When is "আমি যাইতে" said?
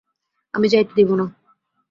0.53-0.93